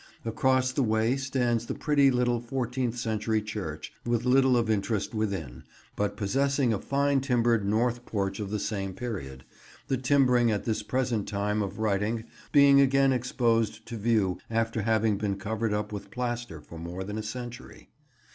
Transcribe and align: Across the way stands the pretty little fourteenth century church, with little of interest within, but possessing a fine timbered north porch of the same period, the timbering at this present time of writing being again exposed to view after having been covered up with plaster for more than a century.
Across 0.25 0.71
the 0.71 0.81
way 0.81 1.15
stands 1.15 1.67
the 1.67 1.75
pretty 1.75 2.09
little 2.09 2.39
fourteenth 2.39 2.97
century 2.97 3.39
church, 3.39 3.93
with 4.03 4.25
little 4.25 4.57
of 4.57 4.67
interest 4.67 5.13
within, 5.13 5.63
but 5.95 6.17
possessing 6.17 6.73
a 6.73 6.79
fine 6.79 7.21
timbered 7.21 7.67
north 7.69 8.03
porch 8.03 8.39
of 8.39 8.49
the 8.49 8.57
same 8.57 8.95
period, 8.95 9.45
the 9.89 9.97
timbering 9.97 10.49
at 10.49 10.63
this 10.63 10.81
present 10.81 11.27
time 11.27 11.61
of 11.61 11.77
writing 11.77 12.23
being 12.51 12.81
again 12.81 13.13
exposed 13.13 13.85
to 13.85 13.95
view 13.95 14.39
after 14.49 14.81
having 14.81 15.19
been 15.19 15.37
covered 15.37 15.71
up 15.71 15.91
with 15.93 16.09
plaster 16.09 16.59
for 16.61 16.79
more 16.79 17.03
than 17.03 17.19
a 17.19 17.21
century. 17.21 17.89